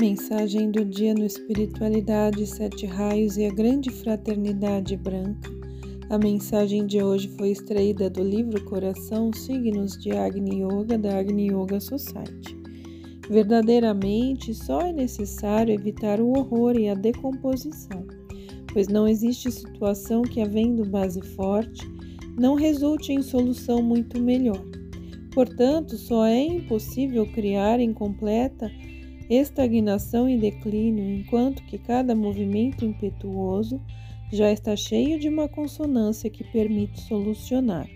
[0.00, 5.50] Mensagem do dia no Espiritualidade, Sete Raios e a Grande Fraternidade Branca.
[6.08, 11.48] A mensagem de hoje foi extraída do livro Coração Signos de Agni Yoga da Agni
[11.48, 12.56] Yoga Society.
[13.28, 18.06] Verdadeiramente, só é necessário evitar o horror e a decomposição,
[18.72, 21.84] pois não existe situação que, havendo base forte,
[22.38, 24.64] não resulte em solução muito melhor.
[25.34, 28.70] Portanto, só é impossível criar incompleta
[29.28, 33.80] estagnação e declínio, enquanto que cada movimento impetuoso
[34.32, 37.88] já está cheio de uma consonância que permite solucionar.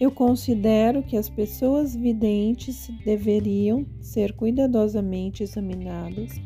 [0.00, 6.40] Eu considero que as pessoas videntes deveriam ser cuidadosamente examinadas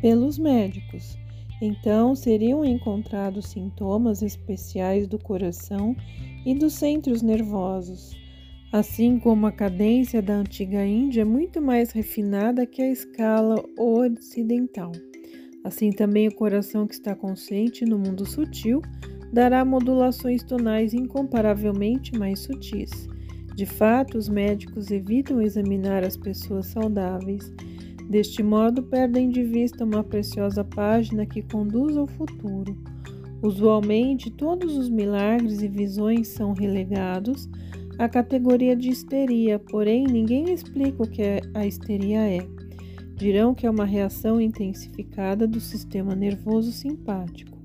[0.00, 1.18] pelos médicos.
[1.60, 5.94] Então, seriam encontrados sintomas especiais do coração
[6.46, 8.23] e dos centros nervosos
[8.74, 14.90] Assim como a cadência da antiga Índia é muito mais refinada que a escala ocidental.
[15.62, 18.82] Assim também o coração que está consciente no mundo sutil
[19.32, 22.90] dará modulações tonais incomparavelmente mais sutis.
[23.54, 27.52] De fato, os médicos evitam examinar as pessoas saudáveis.
[28.10, 32.76] Deste modo, perdem de vista uma preciosa página que conduz ao futuro.
[33.40, 37.48] Usualmente, todos os milagres e visões são relegados
[37.98, 41.22] a categoria de histeria, porém ninguém explica o que
[41.54, 42.46] a histeria é.
[43.16, 47.56] Dirão que é uma reação intensificada do sistema nervoso simpático,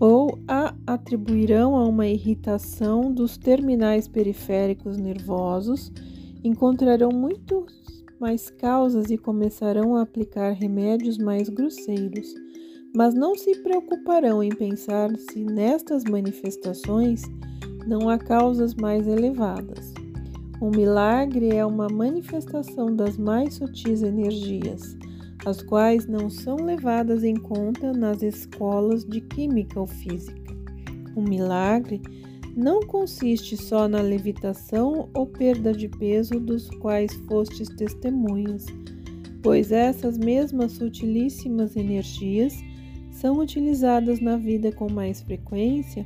[0.00, 5.92] ou a atribuirão a uma irritação dos terminais periféricos nervosos,
[6.42, 7.66] encontrarão muito
[8.20, 12.34] mais causas e começarão a aplicar remédios mais grosseiros,
[12.96, 17.22] mas não se preocuparão em pensar se nestas manifestações
[17.88, 19.94] não há causas mais elevadas.
[20.60, 24.94] Um milagre é uma manifestação das mais sutis energias,
[25.46, 30.52] as quais não são levadas em conta nas escolas de química ou física.
[31.16, 32.02] Um milagre
[32.54, 38.66] não consiste só na levitação ou perda de peso dos quais fostes testemunhas,
[39.42, 42.52] pois essas mesmas sutilíssimas energias
[43.12, 46.04] são utilizadas na vida com mais frequência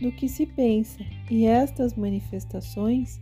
[0.00, 3.20] do que se pensa, e estas manifestações,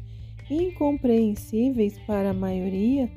[0.50, 3.10] incompreensíveis para a maioria,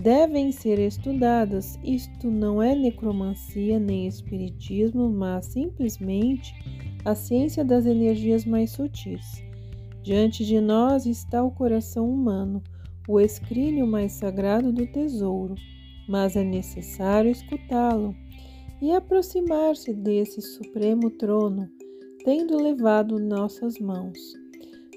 [0.00, 1.78] devem ser estudadas.
[1.84, 6.54] Isto não é necromancia nem espiritismo, mas simplesmente
[7.04, 9.42] a ciência das energias mais sutis.
[10.02, 12.62] Diante de nós está o coração humano,
[13.08, 15.54] o escrínio mais sagrado do tesouro,
[16.08, 18.14] mas é necessário escutá-lo
[18.80, 21.68] e aproximar-se desse supremo trono
[22.24, 24.18] tendo levado nossas mãos.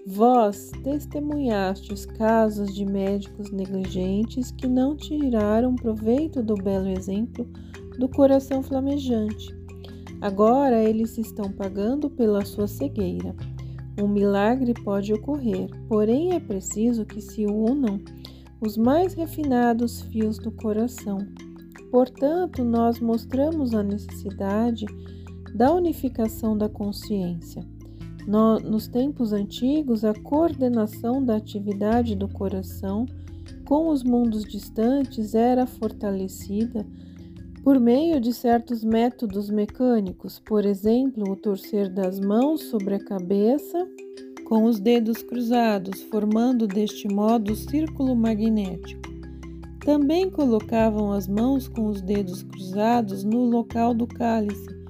[0.06, 7.48] Vós testemunhastes casos de médicos negligentes que não tiraram proveito do belo exemplo
[7.98, 9.56] do coração flamejante.
[10.20, 13.34] Agora eles estão pagando pela sua cegueira.
[14.02, 18.02] Um milagre pode ocorrer, porém é preciso que se unam
[18.60, 21.20] os mais refinados fios do coração.
[21.92, 24.86] Portanto, nós mostramos a necessidade
[25.54, 27.64] da unificação da consciência.
[28.28, 33.06] No, nos tempos antigos, a coordenação da atividade do coração
[33.66, 36.86] com os mundos distantes era fortalecida
[37.64, 43.88] por meio de certos métodos mecânicos, por exemplo, o torcer das mãos sobre a cabeça
[44.46, 49.02] com os dedos cruzados, formando deste modo o círculo magnético.
[49.80, 54.83] Também colocavam as mãos com os dedos cruzados no local do cálice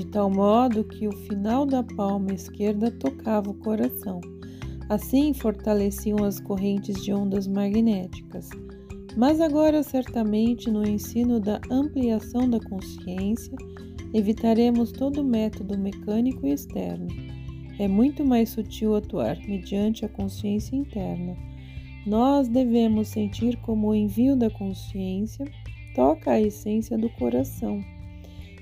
[0.00, 4.18] de tal modo que o final da palma esquerda tocava o coração.
[4.88, 8.48] Assim fortaleciam as correntes de ondas magnéticas.
[9.14, 13.54] Mas agora, certamente, no ensino da ampliação da consciência,
[14.14, 17.08] evitaremos todo método mecânico e externo.
[17.78, 21.36] É muito mais sutil atuar mediante a consciência interna.
[22.06, 25.44] Nós devemos sentir como o envio da consciência
[25.94, 27.84] toca a essência do coração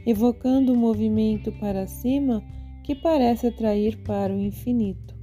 [0.08, 2.42] evocando um movimento para cima
[2.82, 5.14] que parece atrair para o infinito.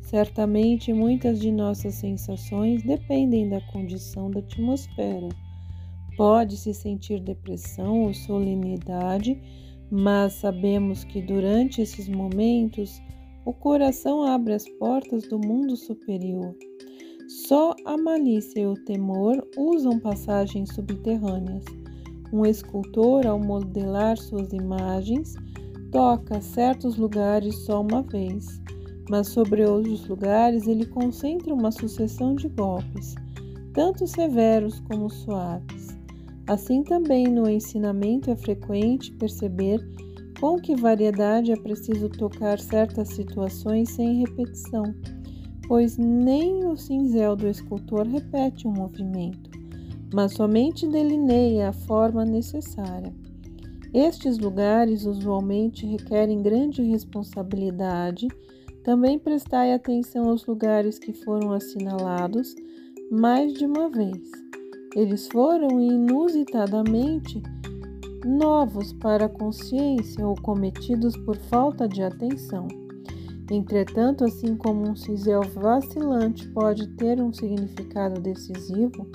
[0.00, 5.28] Certamente muitas de nossas sensações dependem da condição da atmosfera.
[6.16, 9.38] Pode-se sentir depressão ou solenidade,
[9.90, 13.02] mas sabemos que durante esses momentos
[13.44, 16.56] o coração abre as portas do mundo superior.
[17.28, 21.81] Só a malícia e o temor usam passagens subterrâneas.
[22.32, 25.34] Um escultor, ao modelar suas imagens,
[25.90, 28.46] toca certos lugares só uma vez,
[29.10, 33.14] mas sobre outros lugares ele concentra uma sucessão de golpes,
[33.74, 35.88] tanto severos como suaves.
[36.48, 39.80] Assim também no ensinamento é frequente perceber
[40.40, 44.82] com que variedade é preciso tocar certas situações sem repetição,
[45.68, 49.51] pois nem o cinzel do escultor repete um movimento,
[50.12, 53.12] mas somente delineia a forma necessária.
[53.92, 58.26] Estes lugares usualmente requerem grande responsabilidade.
[58.82, 62.54] Também prestai atenção aos lugares que foram assinalados
[63.10, 64.30] mais de uma vez.
[64.96, 67.42] Eles foram inusitadamente
[68.24, 72.66] novos para a consciência ou cometidos por falta de atenção.
[73.50, 79.06] Entretanto, assim como um cinzel vacilante pode ter um significado decisivo,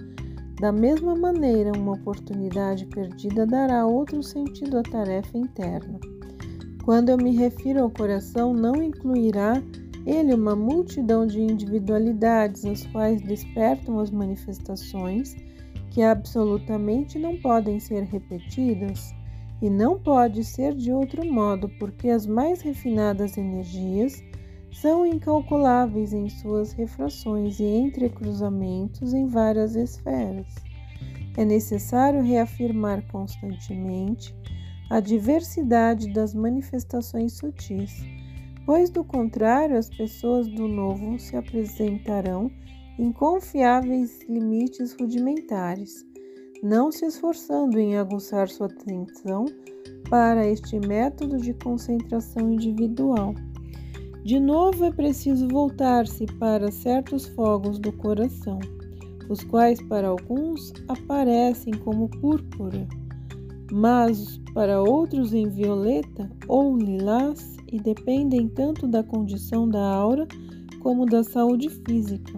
[0.60, 6.00] da mesma maneira, uma oportunidade perdida dará outro sentido à tarefa interna.
[6.84, 9.62] Quando eu me refiro ao coração, não incluirá
[10.06, 15.36] ele uma multidão de individualidades as quais despertam as manifestações
[15.92, 19.14] que absolutamente não podem ser repetidas
[19.62, 24.24] e não pode ser de outro modo, porque as mais refinadas energias
[24.82, 30.46] são incalculáveis em suas refrações e entrecruzamentos em várias esferas.
[31.36, 34.36] É necessário reafirmar constantemente
[34.90, 38.06] a diversidade das manifestações sutis,
[38.68, 42.52] pois do contrário as pessoas do novo se apresentarão
[43.00, 46.06] inconfiáveis limites rudimentares,
[46.62, 49.46] não se esforçando em aguçar sua atenção
[50.08, 53.34] para este método de concentração individual.
[54.28, 58.60] De novo é preciso voltar-se para certos fogos do coração,
[59.30, 62.86] os quais para alguns aparecem como púrpura,
[63.72, 70.28] mas para outros em violeta ou lilás e dependem tanto da condição da aura
[70.82, 72.38] como da saúde física.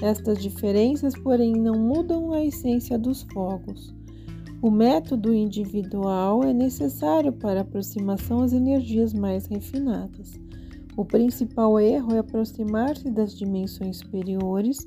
[0.00, 3.94] Estas diferenças, porém, não mudam a essência dos fogos.
[4.60, 10.42] O método individual é necessário para aproximação às energias mais refinadas.
[10.96, 14.86] O principal erro é aproximar-se das dimensões superiores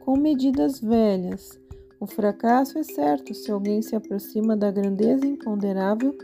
[0.00, 1.58] com medidas velhas.
[1.98, 6.16] O fracasso é certo se alguém se aproxima da grandeza imponderável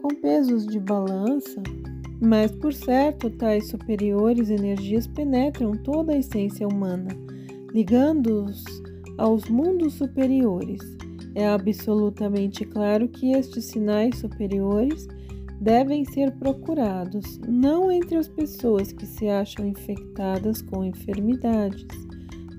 [0.00, 1.62] com pesos de balança,
[2.20, 7.08] mas por certo tais superiores energias penetram toda a essência humana
[7.72, 8.64] ligando-os
[9.16, 10.80] aos mundos superiores.
[11.34, 15.08] É absolutamente claro que estes sinais superiores
[15.62, 21.86] devem ser procurados não entre as pessoas que se acham infectadas com enfermidades,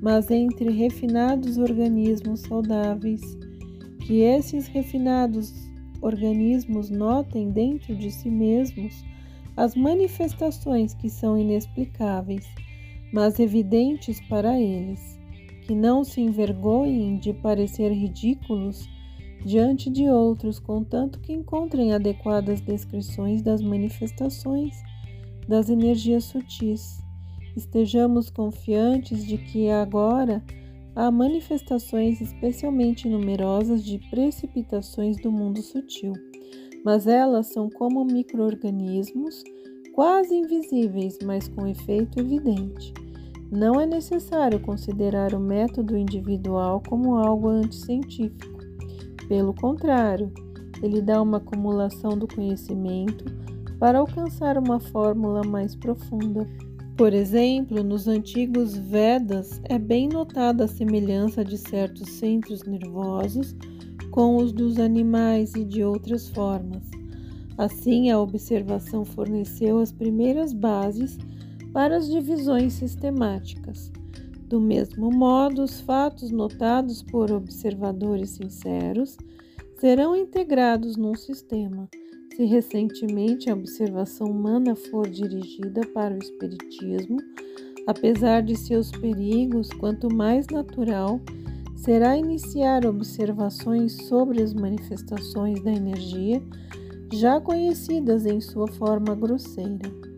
[0.01, 3.21] mas entre refinados organismos saudáveis.
[4.05, 5.53] Que esses refinados
[6.01, 9.03] organismos notem dentro de si mesmos
[9.55, 12.45] as manifestações que são inexplicáveis
[13.13, 15.19] mas evidentes para eles,
[15.61, 18.89] que não se envergonhem de parecer ridículos
[19.45, 24.75] diante de outros, contanto que encontrem adequadas descrições das manifestações
[25.47, 27.01] das energias sutis.
[27.55, 30.43] Estejamos confiantes de que agora
[30.95, 36.13] há manifestações especialmente numerosas de precipitações do mundo sutil,
[36.83, 39.43] mas elas são como microorganismos
[39.93, 42.93] quase invisíveis, mas com efeito evidente.
[43.51, 48.62] Não é necessário considerar o método individual como algo anticientífico.
[49.27, 50.31] Pelo contrário,
[50.81, 53.25] ele dá uma acumulação do conhecimento
[53.79, 56.47] para alcançar uma fórmula mais profunda.
[56.95, 63.55] Por exemplo, nos antigos Vedas é bem notada a semelhança de certos centros nervosos
[64.11, 66.83] com os dos animais e de outras formas.
[67.57, 71.17] Assim, a observação forneceu as primeiras bases
[71.71, 73.91] para as divisões sistemáticas.
[74.47, 79.17] Do mesmo modo, os fatos notados por observadores sinceros
[79.79, 81.89] serão integrados num sistema.
[82.35, 87.17] Se recentemente a observação humana for dirigida para o Espiritismo,
[87.87, 91.19] apesar de seus perigos, quanto mais natural
[91.75, 96.41] será iniciar observações sobre as manifestações da energia
[97.11, 100.12] já conhecidas em sua forma grosseira.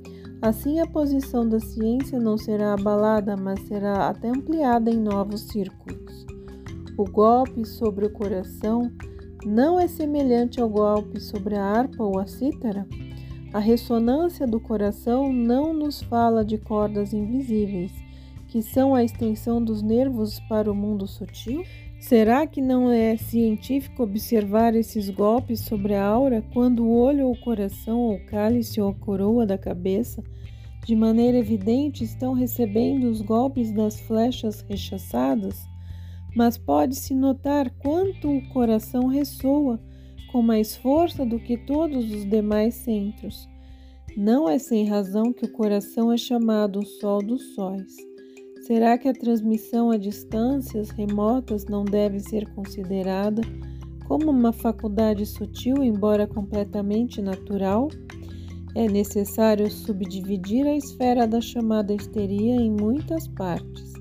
[0.46, 6.24] Assim, a posição da ciência não será abalada, mas será até ampliada em novos círculos.
[6.96, 8.92] O golpe sobre o coração
[9.44, 12.88] não é semelhante ao golpe sobre a harpa ou a cítara?
[13.52, 17.92] A ressonância do coração não nos fala de cordas invisíveis,
[18.48, 21.64] que são a extensão dos nervos para o mundo sutil?
[22.08, 27.34] Será que não é científico observar esses golpes sobre a aura quando o olho ou
[27.34, 30.24] o coração ou o cálice ou a coroa da cabeça,
[30.86, 35.68] de maneira evidente, estão recebendo os golpes das flechas rechaçadas?
[36.36, 39.80] mas pode-se notar quanto o coração ressoa
[40.32, 43.48] com mais força do que todos os demais centros.
[44.18, 47.96] Não é sem razão que o coração é chamado o sol dos sóis.
[48.66, 53.44] Será que a transmissão a distâncias remotas não deve ser considerada
[54.08, 57.90] como uma faculdade sutil, embora completamente natural?
[58.74, 63.94] É necessário subdividir a esfera da chamada histeria em muitas partes.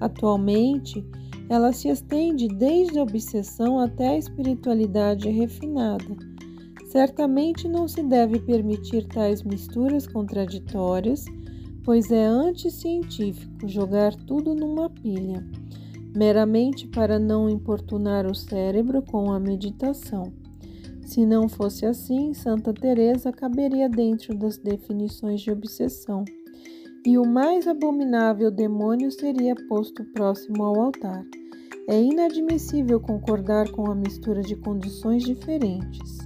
[0.00, 1.04] Atualmente,
[1.50, 6.16] ela se estende desde a obsessão até a espiritualidade refinada.
[6.86, 11.26] Certamente não se deve permitir tais misturas contraditórias,
[11.88, 15.42] pois é anticientífico jogar tudo numa pilha,
[16.14, 20.30] meramente para não importunar o cérebro com a meditação.
[21.06, 26.26] Se não fosse assim, Santa Teresa caberia dentro das definições de obsessão
[27.06, 31.24] e o mais abominável demônio seria posto próximo ao altar.
[31.88, 36.18] É inadmissível concordar com a mistura de condições diferentes.